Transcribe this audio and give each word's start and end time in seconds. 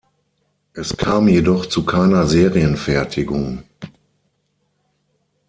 Es 0.73 0.97
kam 0.97 1.27
jedoch 1.29 1.67
zu 1.67 1.85
keiner 1.85 2.25
Serienfertigung. 2.25 3.61